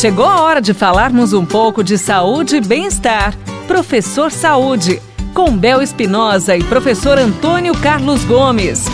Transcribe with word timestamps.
Chegou 0.00 0.24
a 0.24 0.40
hora 0.40 0.62
de 0.62 0.72
falarmos 0.72 1.34
um 1.34 1.44
pouco 1.44 1.84
de 1.84 1.98
saúde 1.98 2.56
e 2.56 2.60
bem-estar. 2.62 3.36
Professor 3.68 4.32
Saúde, 4.32 4.98
com 5.34 5.54
Bel 5.54 5.82
Espinosa 5.82 6.56
e 6.56 6.64
professor 6.64 7.18
Antônio 7.18 7.74
Carlos 7.82 8.24
Gomes. 8.24 8.86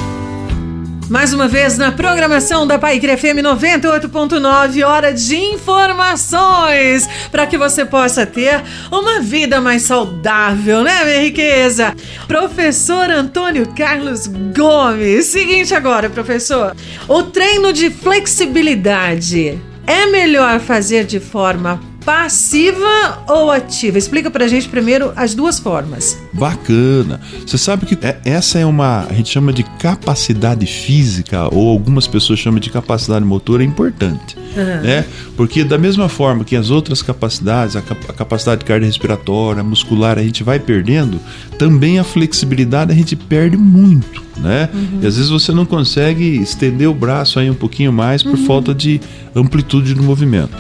Mais 1.09 1.33
uma 1.33 1.47
vez 1.47 1.79
na 1.79 1.93
programação 1.93 2.67
da 2.67 2.77
Pai 2.77 2.99
FM 2.99 3.39
98.9, 3.41 4.85
hora 4.85 5.15
de 5.15 5.37
informações 5.37 7.09
para 7.31 7.47
que 7.47 7.57
você 7.57 7.85
possa 7.85 8.27
ter 8.27 8.61
uma 8.91 9.21
vida 9.21 9.61
mais 9.61 9.83
saudável, 9.83 10.83
né, 10.83 11.05
minha 11.05 11.21
riqueza? 11.21 11.95
Professor 12.27 13.09
Antônio 13.13 13.73
Carlos 13.77 14.27
Gomes. 14.27 15.27
Seguinte 15.27 15.73
agora, 15.73 16.11
professor. 16.11 16.75
O 17.07 17.23
treino 17.23 17.73
de 17.73 17.91
flexibilidade 17.91 19.57
é 19.87 20.07
melhor 20.07 20.61
fazer 20.61 21.05
de 21.05 21.21
forma 21.21 21.81
passiva 22.07 23.25
ou 23.29 23.51
ativa? 23.51 23.99
Explica 23.99 24.31
pra 24.31 24.47
gente 24.47 24.69
primeiro 24.69 25.13
as 25.17 25.35
duas 25.35 25.59
formas. 25.59 26.17
Bacana. 26.33 27.21
Você 27.45 27.59
sabe 27.59 27.85
que 27.85 27.99
é, 28.07 28.17
essa 28.25 28.61
é 28.61 28.65
uma, 28.65 29.07
a 29.11 29.13
gente 29.13 29.29
chama 29.29 29.53
de 29.53 29.65
capacidade 29.65 30.65
física 30.67 31.53
ou 31.53 31.69
algumas 31.69 32.07
pessoas 32.07 32.39
chamam 32.39 32.61
de 32.61 32.71
capacidade 32.71 33.25
motora 33.25 33.65
importante, 33.65 34.37
uhum. 34.57 34.83
né? 34.83 35.05
Porque 35.37 35.65
da 35.65 35.77
mesma 35.77 36.09
forma 36.09 36.45
que 36.45 36.55
as 36.55 36.71
outras 36.71 37.03
capacidades, 37.03 37.75
a, 37.75 37.81
a 37.81 38.13
capacidade 38.13 38.65
cardiorrespiratória, 38.65 39.65
muscular, 39.65 40.17
a 40.17 40.23
gente 40.23 40.45
vai 40.45 40.61
perdendo, 40.61 41.19
também 41.59 41.99
a 41.99 42.05
flexibilidade 42.05 42.93
a 42.93 42.95
gente 42.95 43.17
perde 43.17 43.57
muito, 43.57 44.23
né? 44.39 44.69
Uhum. 44.73 45.01
E 45.03 45.07
às 45.07 45.17
vezes 45.17 45.31
você 45.31 45.53
não 45.53 45.65
consegue 45.65 46.25
estender 46.37 46.89
o 46.89 46.95
braço 46.95 47.39
aí 47.39 47.51
um 47.51 47.55
pouquinho 47.55 47.93
mais 47.93 48.23
por 48.23 48.33
uhum. 48.33 48.47
falta 48.47 48.75
de 48.75 49.01
amplitude 49.35 49.95
do 49.95 50.03
movimento. 50.03 50.57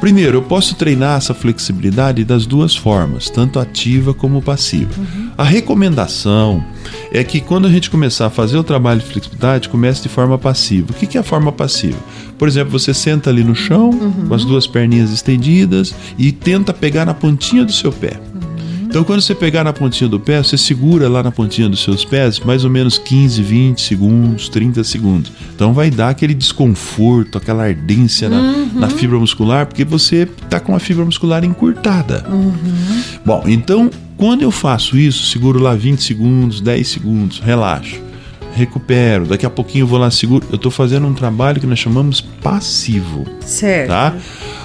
Primeiro, 0.00 0.38
eu 0.38 0.42
posso 0.42 0.74
treinar 0.74 1.16
essa 1.16 1.32
flexibilidade 1.32 2.24
das 2.24 2.44
duas 2.44 2.76
formas, 2.76 3.30
tanto 3.30 3.58
ativa 3.58 4.12
como 4.12 4.42
passiva. 4.42 4.90
Uhum. 4.98 5.30
A 5.36 5.44
recomendação 5.44 6.62
é 7.10 7.24
que 7.24 7.40
quando 7.40 7.66
a 7.66 7.70
gente 7.70 7.90
começar 7.90 8.26
a 8.26 8.30
fazer 8.30 8.58
o 8.58 8.64
trabalho 8.64 9.00
de 9.00 9.06
flexibilidade, 9.06 9.68
comece 9.68 10.02
de 10.02 10.08
forma 10.08 10.36
passiva. 10.36 10.88
O 10.90 10.94
que 10.94 11.16
é 11.16 11.20
a 11.20 11.24
forma 11.24 11.50
passiva? 11.50 11.98
Por 12.38 12.46
exemplo, 12.46 12.78
você 12.78 12.92
senta 12.92 13.30
ali 13.30 13.42
no 13.42 13.54
chão, 13.54 13.90
uhum. 13.90 14.28
com 14.28 14.34
as 14.34 14.44
duas 14.44 14.66
perninhas 14.66 15.10
estendidas 15.10 15.94
e 16.18 16.30
tenta 16.30 16.74
pegar 16.74 17.06
na 17.06 17.14
pontinha 17.14 17.64
do 17.64 17.72
seu 17.72 17.90
pé. 17.90 18.20
Então, 18.96 19.04
quando 19.04 19.20
você 19.20 19.34
pegar 19.34 19.62
na 19.62 19.74
pontinha 19.74 20.08
do 20.08 20.18
pé, 20.18 20.42
você 20.42 20.56
segura 20.56 21.06
lá 21.06 21.22
na 21.22 21.30
pontinha 21.30 21.68
dos 21.68 21.82
seus 21.82 22.02
pés 22.02 22.40
mais 22.40 22.64
ou 22.64 22.70
menos 22.70 22.96
15, 22.96 23.42
20 23.42 23.78
segundos, 23.78 24.48
30 24.48 24.82
segundos. 24.84 25.30
Então, 25.54 25.74
vai 25.74 25.90
dar 25.90 26.08
aquele 26.08 26.32
desconforto, 26.32 27.36
aquela 27.36 27.64
ardência 27.64 28.30
na, 28.30 28.40
uhum. 28.40 28.70
na 28.72 28.88
fibra 28.88 29.18
muscular, 29.18 29.66
porque 29.66 29.84
você 29.84 30.26
está 30.42 30.58
com 30.58 30.74
a 30.74 30.78
fibra 30.78 31.04
muscular 31.04 31.44
encurtada. 31.44 32.24
Uhum. 32.26 32.54
Bom, 33.22 33.44
então, 33.46 33.90
quando 34.16 34.40
eu 34.40 34.50
faço 34.50 34.96
isso, 34.96 35.26
seguro 35.26 35.60
lá 35.60 35.74
20 35.74 36.02
segundos, 36.02 36.62
10 36.62 36.88
segundos, 36.88 37.38
relaxo 37.38 38.06
recupero, 38.56 39.26
daqui 39.26 39.44
a 39.44 39.50
pouquinho 39.50 39.82
eu 39.82 39.86
vou 39.86 39.98
lá 39.98 40.10
seguro. 40.10 40.46
Eu 40.48 40.56
estou 40.56 40.72
fazendo 40.72 41.06
um 41.06 41.12
trabalho 41.12 41.60
que 41.60 41.66
nós 41.66 41.78
chamamos 41.78 42.22
passivo. 42.22 43.26
Certo. 43.42 43.88
Tá? 43.88 44.14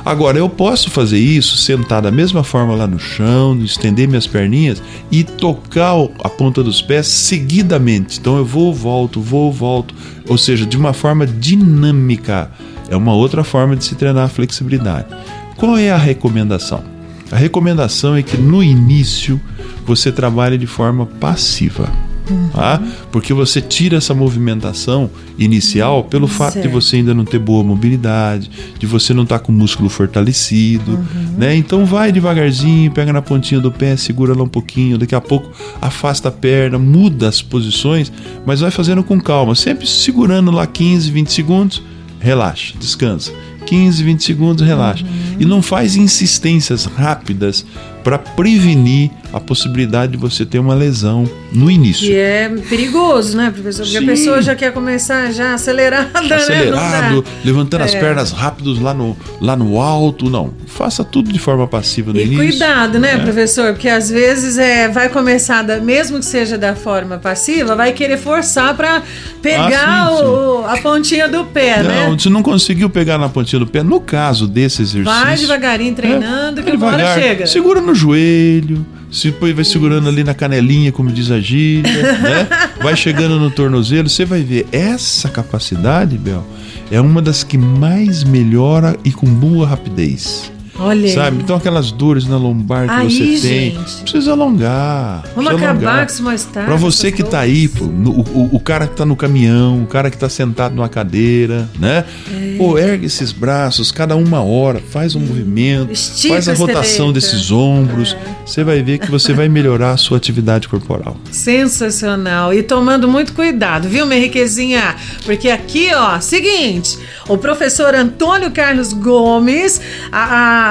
Agora, 0.03 0.37
eu 0.37 0.49
posso 0.49 0.89
fazer 0.89 1.19
isso 1.19 1.57
sentar 1.57 2.01
da 2.01 2.11
mesma 2.11 2.43
forma 2.43 2.75
lá 2.75 2.87
no 2.87 2.99
chão, 2.99 3.57
estender 3.63 4.07
minhas 4.07 4.25
perninhas 4.25 4.81
e 5.11 5.23
tocar 5.23 5.93
a 6.23 6.29
ponta 6.29 6.63
dos 6.63 6.81
pés 6.81 7.07
seguidamente. 7.07 8.19
Então 8.19 8.37
eu 8.37 8.45
vou, 8.45 8.73
volto, 8.73 9.21
vou, 9.21 9.51
volto. 9.51 9.93
Ou 10.27 10.37
seja, 10.37 10.65
de 10.65 10.75
uma 10.75 10.93
forma 10.93 11.27
dinâmica. 11.27 12.49
É 12.89 12.95
uma 12.95 13.13
outra 13.13 13.43
forma 13.43 13.75
de 13.75 13.85
se 13.85 13.95
treinar 13.95 14.25
a 14.25 14.29
flexibilidade. 14.29 15.07
Qual 15.55 15.77
é 15.77 15.91
a 15.91 15.97
recomendação? 15.97 16.83
A 17.31 17.35
recomendação 17.37 18.15
é 18.15 18.23
que 18.23 18.35
no 18.35 18.61
início 18.61 19.39
você 19.85 20.11
trabalhe 20.11 20.57
de 20.57 20.67
forma 20.67 21.05
passiva. 21.05 21.89
Uhum. 22.31 22.49
Tá? 22.49 22.81
Porque 23.11 23.33
você 23.33 23.61
tira 23.61 23.97
essa 23.97 24.13
movimentação 24.13 25.09
inicial 25.37 26.03
pelo 26.03 26.27
fato 26.27 26.53
certo. 26.53 26.67
de 26.67 26.73
você 26.73 26.97
ainda 26.97 27.13
não 27.13 27.25
ter 27.25 27.39
boa 27.39 27.63
mobilidade, 27.63 28.49
de 28.79 28.85
você 28.85 29.13
não 29.13 29.23
estar 29.23 29.39
tá 29.39 29.45
com 29.45 29.51
o 29.51 29.55
músculo 29.55 29.89
fortalecido, 29.89 30.91
uhum. 30.91 31.35
né? 31.37 31.55
Então 31.55 31.85
vai 31.85 32.11
devagarzinho, 32.11 32.91
pega 32.91 33.11
na 33.11 33.21
pontinha 33.21 33.59
do 33.59 33.71
pé, 33.71 33.95
segura 33.95 34.33
lá 34.35 34.43
um 34.43 34.49
pouquinho, 34.49 34.97
daqui 34.97 35.15
a 35.15 35.21
pouco 35.21 35.51
afasta 35.81 36.29
a 36.29 36.31
perna, 36.31 36.77
muda 36.77 37.27
as 37.27 37.41
posições, 37.41 38.11
mas 38.45 38.61
vai 38.61 38.71
fazendo 38.71 39.03
com 39.03 39.19
calma, 39.19 39.55
sempre 39.55 39.85
segurando 39.87 40.51
lá 40.51 40.65
15, 40.65 41.11
20 41.11 41.31
segundos, 41.31 41.83
relaxa, 42.19 42.73
descansa. 42.79 43.31
15, 43.65 44.03
20 44.03 44.23
segundos, 44.23 44.65
relaxa. 44.65 45.05
Uhum. 45.05 45.37
E 45.39 45.45
não 45.45 45.61
faz 45.61 45.95
insistências 45.95 46.85
rápidas 46.85 47.65
para 48.03 48.17
prevenir 48.17 49.11
a 49.31 49.39
possibilidade 49.39 50.13
de 50.13 50.17
você 50.17 50.45
ter 50.45 50.59
uma 50.59 50.73
lesão 50.73 51.29
no 51.53 51.69
início. 51.69 52.05
E 52.05 52.15
é 52.15 52.49
perigoso, 52.69 53.37
né, 53.37 53.49
professor? 53.51 53.83
Porque 53.83 53.97
Sim. 53.99 54.03
a 54.03 54.07
pessoa 54.07 54.41
já 54.41 54.55
quer 54.55 54.73
começar 54.73 55.31
já 55.31 55.53
acelerada, 55.53 56.35
Acelerado, 56.35 57.17
né? 57.17 57.23
levantando 57.43 57.81
é. 57.81 57.85
as 57.85 57.95
pernas 57.95 58.31
rápidos 58.31 58.79
lá 58.79 58.93
no, 58.93 59.15
lá 59.39 59.55
no 59.55 59.79
alto. 59.79 60.29
Não, 60.29 60.53
faça 60.65 61.03
tudo 61.03 61.31
de 61.31 61.39
forma 61.39 61.67
passiva 61.67 62.11
no 62.11 62.19
e 62.19 62.23
início. 62.23 62.37
cuidado, 62.37 62.99
né, 62.99 63.15
né, 63.15 63.23
professor? 63.23 63.73
Porque 63.73 63.87
às 63.87 64.09
vezes 64.09 64.57
é, 64.57 64.89
vai 64.89 65.09
começar, 65.09 65.61
da, 65.61 65.77
mesmo 65.79 66.19
que 66.19 66.25
seja 66.25 66.57
da 66.57 66.75
forma 66.75 67.17
passiva, 67.17 67.75
vai 67.75 67.93
querer 67.93 68.17
forçar 68.17 68.75
para 68.75 69.03
pegar 69.41 70.07
ah, 70.07 70.17
sim, 70.17 70.23
o, 70.23 70.65
a 70.65 70.77
pontinha 70.77 71.27
do 71.27 71.45
pé, 71.45 71.77
não, 71.77 71.89
né? 71.89 72.07
Não, 72.09 72.19
se 72.19 72.29
não 72.29 72.43
conseguiu 72.43 72.89
pegar 72.89 73.17
na 73.17 73.29
pontinha 73.29 73.50
do 73.59 73.67
pé, 73.67 73.83
no 73.83 73.99
caso 73.99 74.47
desse 74.47 74.81
exercício... 74.81 75.03
Vai 75.03 75.35
devagarinho 75.37 75.95
treinando, 75.95 76.59
é, 76.59 76.63
que 76.63 76.71
devagar, 76.71 76.99
uma 76.99 77.09
hora 77.09 77.21
chega. 77.21 77.47
Segura 77.47 77.81
no 77.81 77.93
joelho, 77.93 78.85
se 79.11 79.31
depois 79.31 79.53
vai 79.55 79.65
segurando 79.65 80.07
ali 80.07 80.23
na 80.23 80.33
canelinha, 80.33 80.91
como 80.91 81.11
diz 81.11 81.29
a 81.31 81.39
gíria, 81.39 82.01
né? 82.19 82.47
Vai 82.81 82.95
chegando 82.95 83.39
no 83.39 83.51
tornozelo, 83.51 84.07
você 84.07 84.25
vai 84.25 84.41
ver 84.41 84.65
essa 84.71 85.29
capacidade, 85.29 86.17
Bel, 86.17 86.45
é 86.89 86.99
uma 86.99 87.21
das 87.21 87.43
que 87.43 87.57
mais 87.57 88.23
melhora 88.23 88.97
e 89.03 89.11
com 89.11 89.27
boa 89.27 89.67
rapidez. 89.67 90.51
Olha 90.81 91.13
Sabe? 91.13 91.37
Então 91.43 91.55
aquelas 91.55 91.91
dores 91.91 92.27
na 92.27 92.37
lombar 92.37 92.87
que 92.87 92.91
aí, 92.91 93.09
você 93.09 93.47
tem, 93.47 93.71
gente. 93.71 94.01
precisa 94.01 94.31
alongar. 94.31 95.23
Vamos 95.35 95.51
precisa 95.51 95.69
acabar 95.69 95.87
alongar. 95.87 96.07
com 96.07 96.13
isso 96.13 96.23
mais 96.23 96.45
tarde. 96.45 96.67
Pra 96.67 96.75
você 96.75 97.11
que 97.11 97.23
tá 97.23 97.39
aí, 97.39 97.67
pô, 97.67 97.85
no, 97.85 98.11
o, 98.11 98.49
o, 98.55 98.59
cara 98.59 98.87
que 98.87 98.95
tá 98.95 99.05
no 99.05 99.15
caminhão, 99.15 99.83
o 99.83 99.85
cara 99.85 100.09
que 100.09 100.17
tá 100.17 100.27
sentado 100.27 100.75
numa 100.75 100.89
cadeira, 100.89 101.69
né? 101.79 102.03
É. 102.31 102.57
Pô, 102.57 102.77
ergue 102.77 103.05
esses 103.05 103.31
braços, 103.31 103.91
cada 103.91 104.15
uma 104.15 104.41
hora, 104.41 104.81
faz 104.89 105.15
um 105.15 105.19
hum. 105.19 105.25
movimento, 105.27 105.91
Estica 105.91 106.33
faz 106.33 106.49
a 106.49 106.53
rotação 106.53 107.13
desses 107.13 107.51
ombros. 107.51 108.13
É. 108.13 108.41
Você 108.45 108.63
vai 108.63 108.81
ver 108.81 108.97
que 108.97 109.09
você 109.09 109.33
vai 109.33 109.47
melhorar 109.47 109.91
a 109.91 109.97
sua 109.97 110.17
atividade 110.17 110.67
corporal. 110.67 111.15
Sensacional. 111.31 112.53
E 112.53 112.63
tomando 112.63 113.07
muito 113.07 113.33
cuidado, 113.33 113.87
viu, 113.87 114.05
minha 114.05 114.19
riquezinha? 114.19 114.95
Porque 115.25 115.49
aqui, 115.49 115.93
ó, 115.93 116.19
seguinte, 116.19 116.97
o 117.27 117.37
professor 117.37 117.93
Antônio 117.93 118.51
Carlos 118.51 118.93
Gomes, 118.93 119.79
a, 120.11 120.70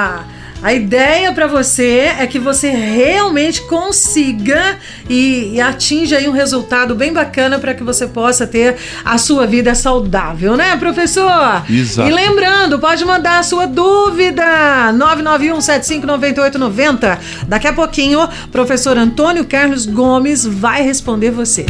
a 0.63 0.73
ideia 0.73 1.33
para 1.33 1.47
você 1.47 2.11
é 2.19 2.27
que 2.27 2.37
você 2.37 2.69
realmente 2.69 3.63
consiga 3.63 4.77
e, 5.09 5.55
e 5.55 5.61
atinja 5.61 6.17
aí 6.17 6.29
um 6.29 6.31
resultado 6.31 6.93
bem 6.93 7.11
bacana 7.11 7.57
para 7.57 7.73
que 7.73 7.83
você 7.83 8.05
possa 8.05 8.45
ter 8.45 8.77
a 9.03 9.17
sua 9.17 9.47
vida 9.47 9.73
saudável, 9.73 10.55
né, 10.55 10.77
professor? 10.77 11.63
Exato. 11.67 12.07
E 12.07 12.13
lembrando, 12.13 12.77
pode 12.77 13.03
mandar 13.03 13.39
a 13.39 13.43
sua 13.43 13.65
dúvida 13.65 14.43
991759890. 14.93 17.17
Daqui 17.47 17.67
a 17.67 17.73
pouquinho, 17.73 18.29
professor 18.51 18.95
Antônio 18.99 19.45
Carlos 19.45 19.87
Gomes 19.87 20.45
vai 20.45 20.83
responder 20.83 21.31
você. 21.31 21.65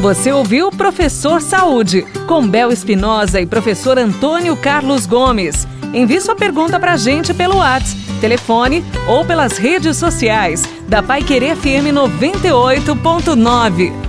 Você 0.00 0.32
ouviu 0.32 0.70
Professor 0.70 1.42
Saúde, 1.42 2.06
com 2.26 2.48
Bel 2.48 2.72
Espinosa 2.72 3.38
e 3.40 3.46
professor 3.46 3.98
Antônio 3.98 4.56
Carlos 4.56 5.04
Gomes. 5.04 5.66
Envie 5.92 6.20
sua 6.20 6.36
pergunta 6.36 6.78
para 6.78 6.92
a 6.92 6.96
gente 6.96 7.32
pelo 7.32 7.58
WhatsApp, 7.58 8.00
telefone 8.20 8.84
ou 9.06 9.24
pelas 9.24 9.56
redes 9.56 9.96
sociais 9.96 10.64
da 10.88 11.02
Pai 11.02 11.22
Querer 11.22 11.56
FM 11.56 11.94
98.9. 11.94 14.07